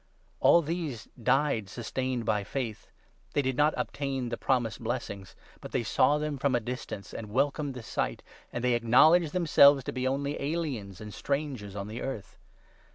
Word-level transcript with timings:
All 0.39 0.63
these 0.63 1.07
died 1.21 1.69
sustained 1.69 2.25
by 2.25 2.43
faith. 2.43 2.89
They 3.33 3.43
did 3.43 3.55
not 3.55 3.75
obtain 3.77 4.29
the 4.29 4.35
promised 4.35 4.81
blessings, 4.81 5.35
but 5.59 5.73
they 5.73 5.83
saw 5.83 6.17
them 6.17 6.39
from 6.39 6.55
a 6.55 6.59
distance 6.59 7.13
and 7.13 7.29
welcomed 7.29 7.75
the 7.75 7.83
sight, 7.83 8.23
and 8.51 8.63
they 8.63 8.73
acknowledged 8.73 9.31
themselves 9.31 9.83
to 9.83 9.91
be 9.93 10.07
only 10.07 10.41
aliens 10.41 11.01
and 11.01 11.13
strangers 11.13 11.75
on 11.75 11.87
the 11.87 12.01
earth. 12.01 12.39